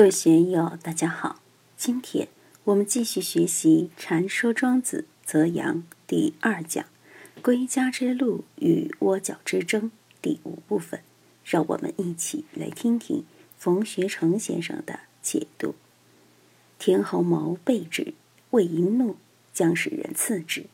[0.00, 1.42] 各位学友，大家好！
[1.76, 2.28] 今天
[2.64, 5.76] 我们继续学习《禅说庄子·泽阳》
[6.06, 6.86] 第二讲
[7.44, 9.90] “归家之路与窝角之争”
[10.22, 11.00] 第五部分。
[11.44, 13.26] 让我们一起来听听
[13.58, 15.74] 冯学成先生的解读。
[16.78, 18.14] 田侯谋备之，
[18.52, 19.16] 魏一怒，
[19.52, 20.64] 将使人刺之。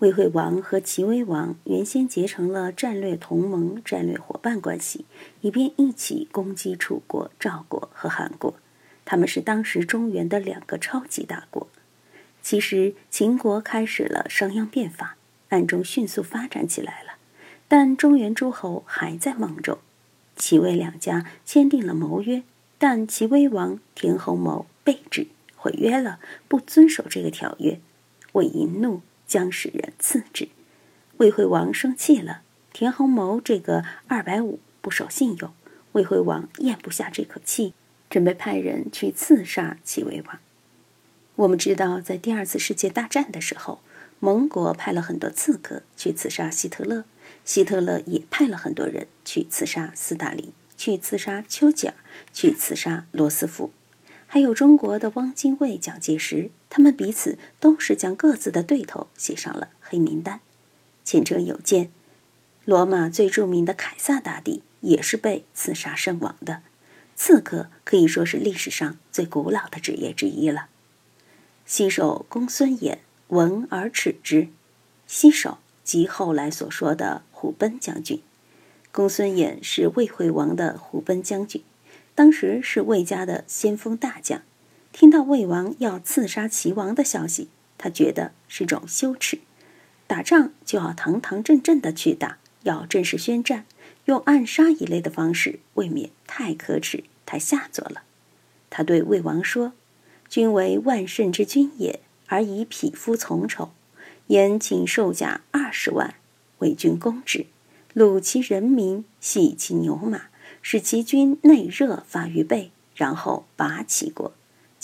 [0.00, 5.06] 魏惠王和齐威王原先结成了战略同盟、战略伙伴关系，
[5.40, 8.52] 以便一起攻击楚国、赵国和韩国。
[9.06, 11.66] 他们是当时中原的两个超级大国。
[12.42, 15.16] 其实秦国开始了商鞅变法，
[15.48, 17.12] 暗中迅速发展起来了。
[17.66, 19.78] 但中原诸侯还在梦中，
[20.36, 22.42] 齐魏两家签订了盟约，
[22.76, 27.80] 但齐威王田侯谋背之，毁约了，不遵守这个条约。
[28.32, 30.48] 魏淫怒，将使人刺之。
[31.18, 35.52] 魏惠王生气了，田侯谋这个二百五不守信用，
[35.92, 37.72] 魏惠王咽不下这口气，
[38.10, 40.38] 准备派人去刺杀齐威王。
[41.36, 43.80] 我们知道，在第二次世界大战的时候，
[44.20, 47.04] 盟国派了很多刺客去刺杀希特勒。
[47.44, 51.94] 希特勒也派了很多人去刺杀斯大林，去刺杀丘吉尔，
[52.32, 53.72] 去刺杀罗斯福，
[54.26, 60.40] 还有中国的汪精卫、蒋介石，他们彼此都是将各自的对头写上了黑名单。
[61.04, 61.90] 前车有鉴，
[62.64, 66.62] 罗马最著名的凯撒大帝也是被刺杀身亡的。
[67.14, 70.68] 刺客可以说是历史上最古老的职业之一了。
[71.64, 74.48] 西首公孙衍闻而耻之，
[75.06, 75.58] 西首。
[75.84, 78.20] 即后来所说的虎贲将军，
[78.90, 81.62] 公孙衍是魏惠王的虎贲将军，
[82.12, 84.42] 当时是魏家的先锋大将。
[84.98, 89.40] 听到魏王要刺杀齐王的消息，他觉得是种羞耻。
[90.06, 93.66] 打仗就要堂堂正正的去打，要正式宣战，
[94.06, 98.04] 用暗杀一类的方式，未免太可耻、太下作了。
[98.70, 99.74] 他对魏王说
[100.30, 103.72] ：“君为万圣之君也，而以匹夫从仇。”
[104.28, 106.14] 言请授甲二十万，
[106.60, 107.44] 为君攻之，
[107.94, 110.28] 虏其人民，系其牛马，
[110.62, 114.32] 使其军内热发于背，然后拔其国，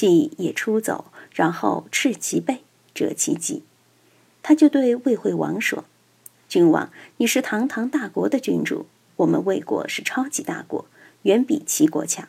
[0.00, 2.62] 即也出走，然后赤其背，
[2.94, 3.62] 折其脊。
[4.42, 5.84] 他就对魏惠王说
[6.48, 10.86] ：“君王，你是堂堂大国的君主，我们魏国是超级大国，
[11.24, 12.26] 远比齐国强。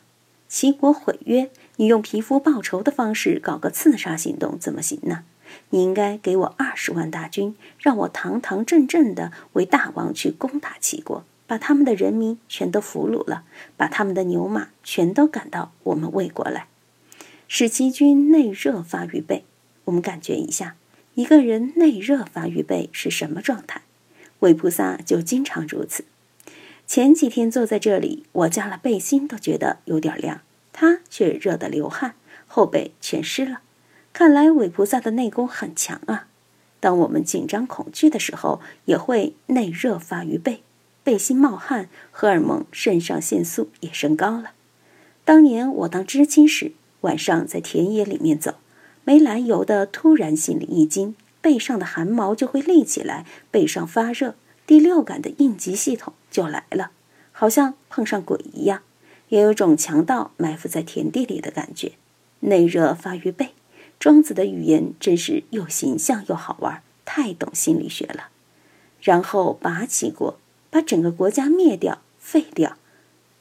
[0.50, 5.24] 齐国毁约，你用皮肤报仇的方式搞个刺杀行动，怎么行呢？”
[5.70, 13.44] 你应该给我二十万大军，让我堂堂正正的为大王去攻打齐国，把他们的人民全都俘虏了，
[13.78, 16.66] 把他们的牛马全都赶到我们魏国来，
[17.54, 19.44] 使齐军内热发于背。
[19.84, 20.74] 我们感觉一下，
[21.12, 23.82] 一个人内热发于背是什么状态？
[24.38, 26.06] 韦菩萨就经常如此。
[26.86, 30.40] 前几天坐在这里，我加了背心都觉得有点凉，
[30.72, 32.14] 他却热得流汗，
[32.46, 33.60] 后背全湿了。
[34.14, 36.28] 看来韦菩萨的内功很强啊！
[36.80, 40.62] 当我们紧张恐惧的时候，也会内热发于背，
[41.04, 44.52] 背心冒汗，荷尔蒙肾上腺素也升高了。
[45.26, 48.56] 当年我当知青时，晚上在田野里面走，
[49.04, 54.34] 没来由的突然心里一惊，背上的汗毛就会立起来，背上发热，
[54.66, 56.90] 第六感的应急系统就来了，
[57.30, 58.82] 好像碰上鬼一样，
[59.28, 61.92] 也有种强盗埋伏在田地里的感觉。
[62.40, 63.50] 内热发于背。
[64.00, 68.30] 庄子的语言真是又形象又好玩，太懂心理学了。
[69.00, 70.38] 然后拔齐国，
[70.70, 72.76] 把整个国家灭掉、废掉，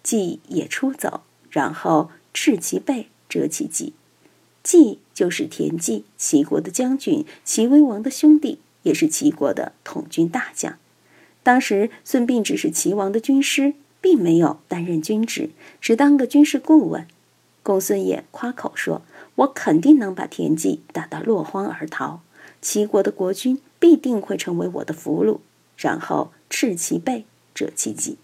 [0.03, 3.93] 既也出走，然后赤其背，折其脊。
[4.61, 10.77] 季就是田忌，齐国的将军，齐威王的兄弟，也是齐国的统军大将。
[11.41, 17.07] 当时孙膑只是齐王的军师，并没有担任军职，只当个军事顾问。
[17.63, 19.01] 公孙衍夸口说。
[19.35, 22.19] 我肯定能把田忌打到落荒而逃，
[22.61, 25.39] 齐国的国君必定会成为我的俘虏。
[25.77, 27.25] 然后赤其背，
[27.55, 28.17] 折其脊，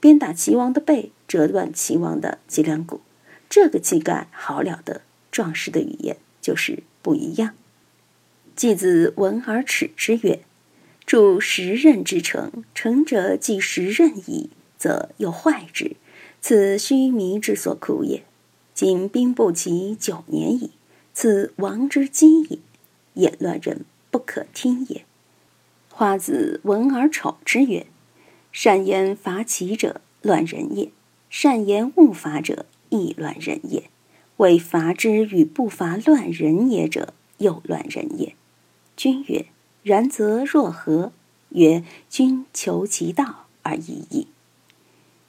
[0.00, 3.00] 鞭打齐王的背，折断齐王的脊梁骨。
[3.48, 7.54] 这个气概好了得，壮士的语言就是不一样。
[8.54, 10.40] 季子闻而耻之曰
[11.06, 15.96] ：“筑十仞之城，城者既十仞矣，则又坏之，
[16.40, 18.22] 此须弥之所苦也。”
[18.74, 20.70] 今兵不齐九年矣，
[21.14, 22.58] 此王之基也。
[23.14, 25.06] 言乱人不可听也。
[25.88, 27.86] 花子闻而丑之曰
[28.52, 30.90] ：“善言伐齐者，乱人也；
[31.30, 32.66] 善言勿伐者，
[33.00, 33.90] 亦乱人也。
[34.38, 38.34] 为伐之与不伐乱人也者，又乱人也。”
[38.96, 39.46] 君曰
[39.82, 41.12] ：“然则若何？”
[41.50, 44.26] 曰：“君求其道而已矣。”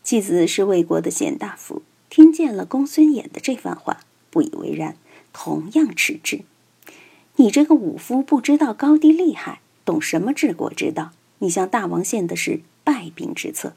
[0.04, 1.82] 季子是魏国的贤大夫。
[2.10, 4.00] 听见了公孙衍的这番话，
[4.30, 4.96] 不以为然，
[5.34, 6.42] 同样斥之
[7.36, 11.12] ：“你这个武夫，不知道高低厉害，懂什么治国之道？
[11.40, 13.74] 你向大王献的是败兵之策。”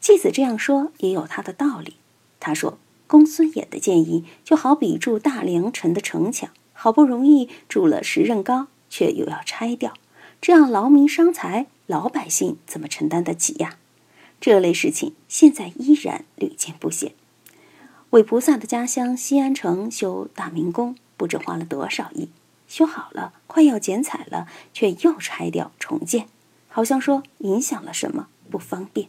[0.00, 1.94] 季子这样说也有他的道理。
[2.38, 2.78] 他说
[3.10, 9.94] ：“公孙衍的建议，就好比筑大梁城的城墙，好不容易筑了十仞高，却又要拆掉，
[10.40, 13.78] 这样劳民伤财，老百姓怎么承担得起呀？”
[14.40, 17.12] 这类事情现在依然屡见不鲜。
[18.10, 22.28] 韦菩萨的家乡西安城修大明宫，不知花了多少亿，
[22.68, 26.28] 修好了，快要剪彩了，却又拆掉重建，
[26.68, 29.08] 好像说影响了什么，不方便。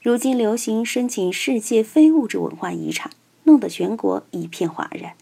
[0.00, 3.10] 如今流行申请世界非物质文化遗产，
[3.46, 5.14] 弄得全国一片哗然。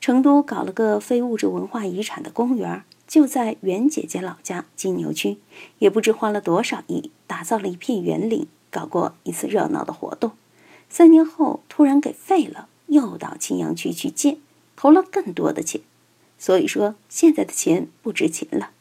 [0.00, 5.38] 成都搞了个非物质文化遗产的公园，就在袁姐姐老家金牛区，
[5.78, 8.46] 也不知花了多少亿，打造了一片园林。
[8.70, 10.32] 搞过一次热闹的活动，
[10.88, 14.38] 三年后突然给废了，又到青羊区去建，
[14.74, 15.80] 投了更多的钱。
[16.38, 18.72] 所以说现在的钱不值钱了。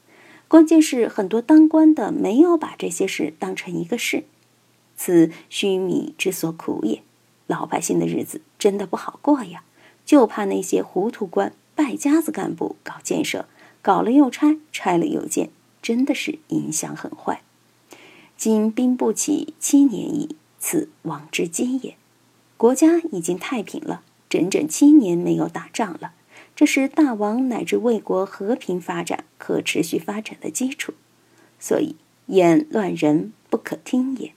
[0.48, 4.24] 关键是很多当官的没有把这些事当成一个事，
[4.98, 7.04] 此须弥之所苦也。
[7.46, 9.66] 老百姓的日子真的不好过呀，
[10.06, 13.46] 就怕那些糊涂官、败家子干部搞建设，
[13.82, 15.50] 搞了又拆，拆了又建，
[15.82, 17.42] 真的是影响很坏。
[18.38, 21.98] 今兵不起，七年矣，此王之基也。
[22.56, 26.14] 国家已经太平了，整整七年没有打仗了，
[26.56, 30.94] 这是大王乃至魏国和平发展、可持续发展的基础。
[31.60, 34.34] 所以，言乱人不可听也。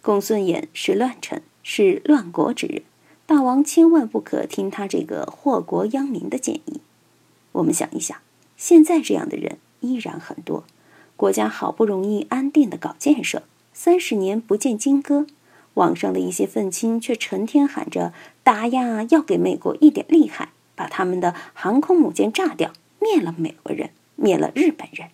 [0.00, 2.82] 公孙衍是乱臣，是乱国之人，
[3.28, 6.80] 大王千万不可听他这个祸国殃民的建议。
[7.52, 8.16] 我们想一想，
[8.56, 10.64] 现在这样的人依然很多。
[11.14, 13.42] 国家好不容易安定的搞建设，
[13.74, 15.26] 三十年不见金戈，
[15.74, 25.10] 网上的一些愤青却成天喊着打呀，要给美国一点厉害，把他们的航空母舰炸掉，灭了美国人，灭了日本人。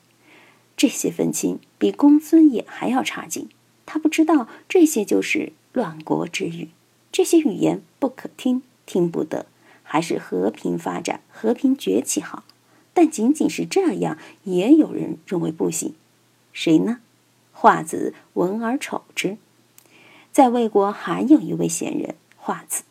[0.76, 3.48] 这些愤青比公孙衍还要差劲，
[3.84, 6.68] 他不知道这些就是乱国之语，
[7.14, 9.46] 这些语言不可听，听不得，
[9.84, 12.42] 还是和平发展、和平崛起好。
[12.92, 15.94] 但仅仅是这样，也有人认为不行。
[16.52, 16.98] 谁呢？
[17.52, 19.36] 华子闻而丑之。
[20.32, 22.82] 在魏国还有一位贤人华子，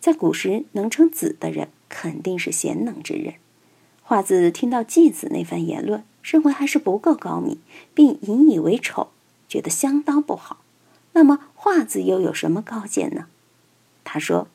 [0.00, 3.34] 在古时能称子的人，肯定是贤能之人。
[4.02, 7.58] 华子听到季子那番言论，认为还是不够高明，
[7.92, 9.08] 并引以为丑，
[9.46, 10.62] 觉得相当不好。
[11.12, 13.26] 那么华子又有什么高见呢？
[14.10, 14.48] 他说：“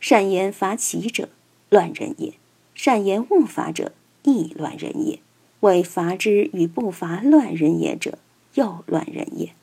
[0.00, 1.28] 善言伐齐者，
[1.68, 2.32] 乱人也；
[2.74, 3.92] 善言勿伐者。”
[4.22, 5.20] 亦乱人也，
[5.60, 8.18] 为伐之与不伐乱人也者，
[8.52, 9.54] 又乱人也。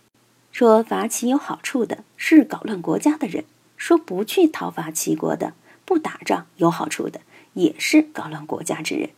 [0.52, 5.54] 说伐齐有好处的是搞乱国家的人，说不去讨伐齐国的、
[5.86, 7.22] 不打仗有好处的，
[7.54, 9.12] 也是搞乱国家之人。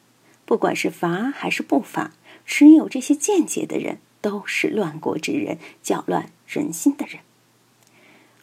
[0.46, 2.12] 不管是伐还是不伐，
[2.46, 7.22] 持有这些见解的人，都是乱国之人，搅乱人心的人。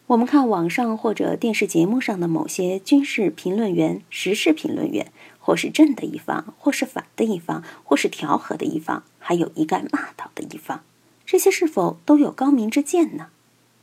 [0.07, 5.11] 我们看网上或者电视节目上的某些军事评论员、时事评论员。
[5.39, 10.83] 或是正的一方，或是反的一方，或是调和的一方，还有一概骂倒的一方，
[11.25, 13.27] 这些是否都有高明之见呢？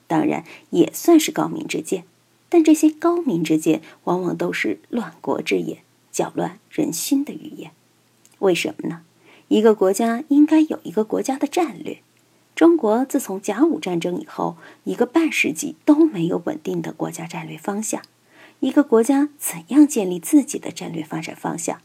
[0.06, 2.04] 当然也算是高明之见，
[2.50, 5.78] 但这些高明之见往往都是乱国之言，
[6.12, 7.70] 搅乱人心的语言。
[8.40, 9.00] 为什么呢？
[9.48, 12.02] 一个国家应该有一个国家的战略。
[12.54, 18.00] 中国自从甲午战争以后，一个半世纪都没有稳定的国家战略方向。
[18.60, 21.80] 一个国家怎样建立自己的战略发展方向？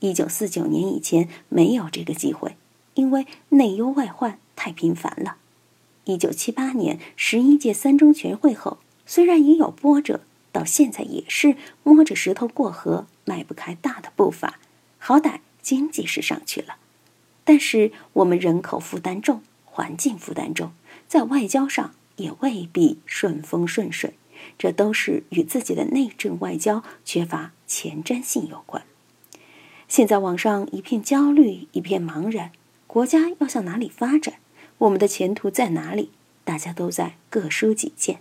[0.00, 2.56] 一九四九年以前没有这个机会，
[2.94, 5.36] 因为内忧外患太频繁了。
[6.04, 10.20] 一九七八年十一届三中全会后，虽然也有波折，
[10.52, 14.58] 到现在也是摸着石头过河，迈不开大的步伐。
[14.98, 16.76] 好歹经济是上去了，
[17.44, 20.72] 但是我们人口负担重，环境负担重，
[21.08, 24.12] 在外交上也未必顺风顺水。
[24.58, 28.82] 这都是与自己的内政外交缺乏前瞻性有关。
[29.88, 32.52] 现在网上一片焦虑，一片茫然，
[32.86, 34.34] 国家要向哪里发展？
[34.78, 36.10] 我们的前途在哪里？
[36.44, 38.18] 大家都在各抒己见。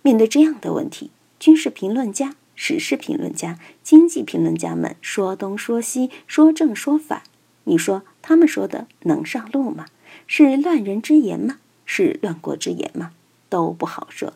[0.00, 7.24] 面对这样的问题，军事评论家、时事评论家、经济评论家们说东说西，说正说反，
[7.64, 9.86] 你说他们说的能上路吗？
[10.26, 11.58] 是乱人之言吗？
[11.84, 13.12] 是乱国之言吗？
[13.48, 14.34] 都不好说。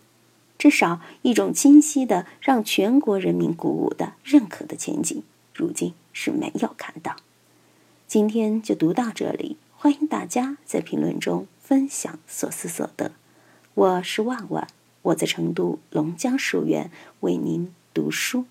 [0.57, 5.23] 至少一种清晰的、让全国人民鼓舞的、认可的前景，
[5.55, 7.17] 如今是没有看到。
[8.07, 13.13] 今天就读到这里，欢迎大家在评论中分享所思所得。
[13.75, 14.69] 我是万万，
[15.03, 18.45] 我在成都龙江书院为您读书。